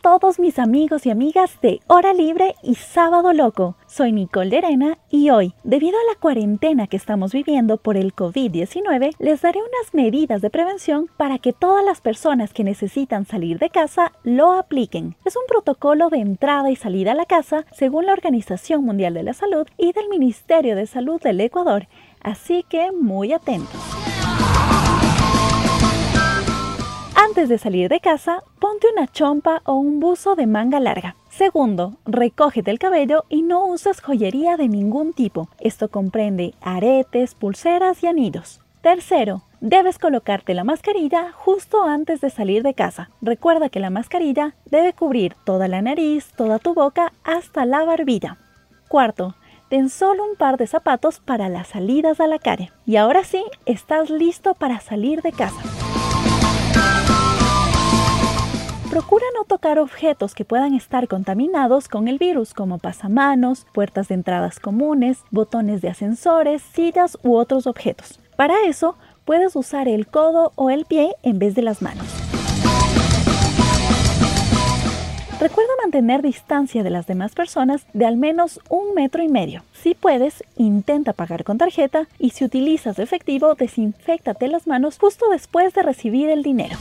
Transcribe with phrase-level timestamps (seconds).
[0.00, 3.76] Todos mis amigos y amigas de Hora Libre y Sábado Loco.
[3.86, 9.14] Soy Nicole Lerena y hoy, debido a la cuarentena que estamos viviendo por el COVID-19,
[9.18, 13.70] les daré unas medidas de prevención para que todas las personas que necesitan salir de
[13.70, 15.16] casa lo apliquen.
[15.24, 19.22] Es un protocolo de entrada y salida a la casa según la Organización Mundial de
[19.22, 21.88] la Salud y del Ministerio de Salud del Ecuador,
[22.22, 23.99] así que muy atentos.
[27.30, 31.14] Antes de salir de casa, ponte una chompa o un buzo de manga larga.
[31.28, 35.48] Segundo, recógete el cabello y no uses joyería de ningún tipo.
[35.60, 38.60] Esto comprende aretes, pulseras y anillos.
[38.80, 43.10] Tercero, debes colocarte la mascarilla justo antes de salir de casa.
[43.22, 48.38] Recuerda que la mascarilla debe cubrir toda la nariz, toda tu boca, hasta la barbilla.
[48.88, 49.36] Cuarto,
[49.68, 52.72] ten solo un par de zapatos para las salidas a la calle.
[52.86, 55.79] Y ahora sí, estás listo para salir de casa.
[59.00, 64.14] Procura no tocar objetos que puedan estar contaminados con el virus, como pasamanos, puertas de
[64.14, 68.20] entradas comunes, botones de ascensores, sillas u otros objetos.
[68.36, 72.04] Para eso, puedes usar el codo o el pie en vez de las manos.
[75.40, 79.62] Recuerda mantener distancia de las demás personas de al menos un metro y medio.
[79.72, 85.72] Si puedes, intenta pagar con tarjeta y si utilizas efectivo, desinfectate las manos justo después
[85.72, 86.76] de recibir el dinero.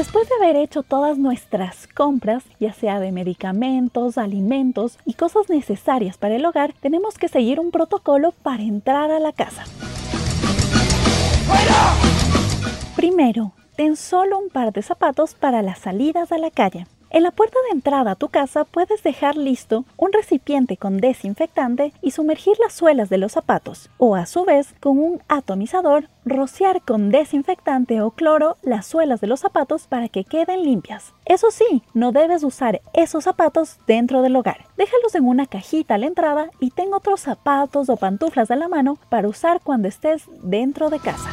[0.00, 6.16] Después de haber hecho todas nuestras compras, ya sea de medicamentos, alimentos y cosas necesarias
[6.16, 9.62] para el hogar, tenemos que seguir un protocolo para entrar a la casa.
[12.96, 16.86] Primero, ten solo un par de zapatos para las salidas a la calle.
[17.12, 21.92] En la puerta de entrada a tu casa puedes dejar listo un recipiente con desinfectante
[22.00, 26.82] y sumergir las suelas de los zapatos, o a su vez con un atomizador rociar
[26.82, 31.12] con desinfectante o cloro las suelas de los zapatos para que queden limpias.
[31.24, 34.66] Eso sí, no debes usar esos zapatos dentro del hogar.
[34.76, 38.68] Déjalos en una cajita a la entrada y ten otros zapatos o pantuflas a la
[38.68, 41.28] mano para usar cuando estés dentro de casa.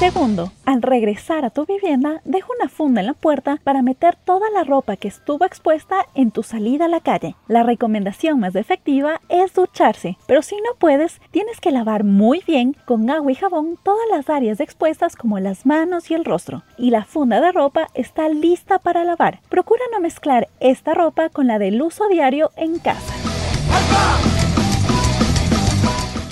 [0.00, 4.48] Segundo, al regresar a tu vivienda, deja una funda en la puerta para meter toda
[4.48, 7.36] la ropa que estuvo expuesta en tu salida a la calle.
[7.48, 12.74] La recomendación más efectiva es ducharse, pero si no puedes, tienes que lavar muy bien
[12.86, 16.62] con agua y jabón todas las áreas expuestas como las manos y el rostro.
[16.78, 19.40] Y la funda de ropa está lista para lavar.
[19.50, 23.14] Procura no mezclar esta ropa con la del uso diario en casa.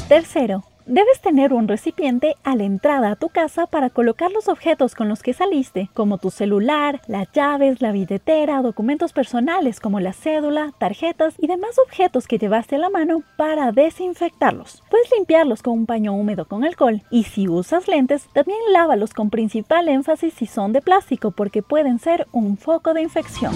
[0.08, 4.94] Tercero, Debes tener un recipiente a la entrada a tu casa para colocar los objetos
[4.94, 10.14] con los que saliste, como tu celular, las llaves, la billetera, documentos personales como la
[10.14, 14.82] cédula, tarjetas y demás objetos que llevaste a la mano para desinfectarlos.
[14.88, 19.28] Puedes limpiarlos con un paño húmedo con alcohol y si usas lentes, también lávalos con
[19.28, 23.52] principal énfasis si son de plástico porque pueden ser un foco de infección.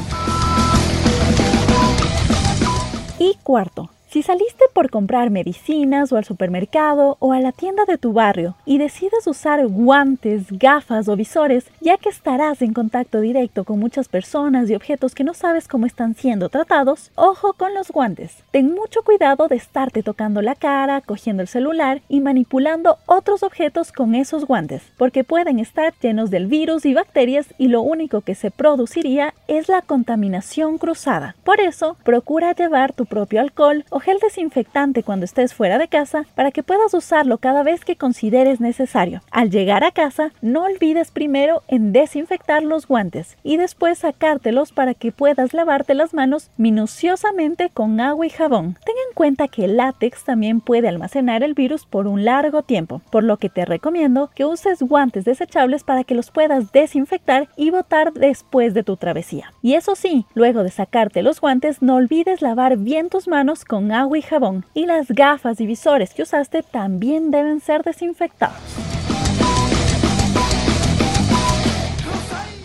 [3.19, 7.97] Y cuarto, si saliste por comprar medicinas o al supermercado o a la tienda de
[7.97, 13.65] tu barrio y decides usar guantes, gafas o visores, ya que estarás en contacto directo
[13.65, 17.91] con muchas personas y objetos que no sabes cómo están siendo tratados, ojo con los
[17.91, 18.45] guantes.
[18.51, 23.93] Ten mucho cuidado de estarte tocando la cara, cogiendo el celular y manipulando otros objetos
[23.93, 28.35] con esos guantes, porque pueden estar llenos del virus y bacterias y lo único que
[28.35, 31.35] se produciría es la contaminación cruzada.
[31.45, 36.25] Por eso, procura llevar tu propio alcohol o gel desinfectante cuando estés fuera de casa
[36.35, 39.23] para que puedas usarlo cada vez que consideres necesario.
[39.31, 44.95] Al llegar a casa, no olvides primero en desinfectar los guantes y después sacártelos para
[44.95, 48.77] que puedas lavarte las manos minuciosamente con agua y jabón.
[48.85, 53.01] Ten en cuenta que el látex también puede almacenar el virus por un largo tiempo,
[53.11, 57.71] por lo que te recomiendo que uses guantes desechables para que los puedas desinfectar y
[57.71, 59.53] botar después de tu travesía.
[59.63, 63.65] Y eso sí, luego de sacarte los guantes, no olvides lavar bien tus manos
[63.95, 68.57] agua y jabón y las gafas y visores que usaste también deben ser desinfectados.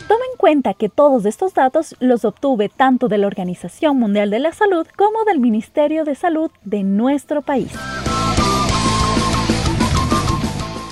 [0.07, 4.39] Toma en cuenta que todos estos datos los obtuve tanto de la Organización Mundial de
[4.39, 7.71] la Salud como del Ministerio de Salud de nuestro país.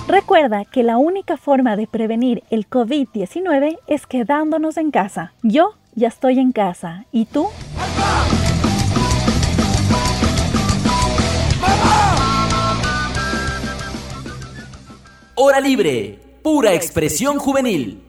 [0.08, 5.32] Recuerda que la única forma de prevenir el COVID-19 es quedándonos en casa.
[5.42, 7.06] Yo ya estoy en casa.
[7.10, 7.48] ¿Y tú?
[15.48, 18.02] Hora libre, pura expresión juvenil.